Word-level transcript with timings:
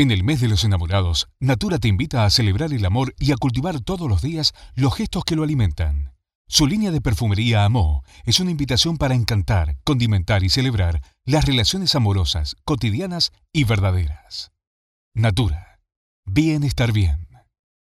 En 0.00 0.10
el 0.10 0.24
mes 0.24 0.40
de 0.40 0.48
los 0.48 0.64
enamorados, 0.64 1.28
Natura 1.40 1.78
te 1.78 1.86
invita 1.86 2.24
a 2.24 2.30
celebrar 2.30 2.72
el 2.72 2.86
amor 2.86 3.14
y 3.18 3.32
a 3.32 3.36
cultivar 3.36 3.82
todos 3.82 4.08
los 4.08 4.22
días 4.22 4.54
los 4.74 4.94
gestos 4.94 5.24
que 5.26 5.36
lo 5.36 5.42
alimentan. 5.42 6.14
Su 6.48 6.66
línea 6.66 6.90
de 6.90 7.02
perfumería 7.02 7.66
Amó 7.66 8.02
es 8.24 8.40
una 8.40 8.50
invitación 8.50 8.96
para 8.96 9.14
encantar, 9.14 9.76
condimentar 9.84 10.42
y 10.42 10.48
celebrar 10.48 11.02
las 11.26 11.44
relaciones 11.44 11.94
amorosas, 11.94 12.56
cotidianas 12.64 13.30
y 13.52 13.64
verdaderas. 13.64 14.52
Natura. 15.12 15.80
Bienestar 16.24 16.92
bien. 16.92 17.29